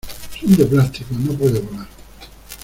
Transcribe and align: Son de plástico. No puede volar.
Son 0.39 0.47
de 0.57 0.65
plástico. 0.65 1.13
No 1.13 1.33
puede 1.35 1.59
volar. 1.59 1.85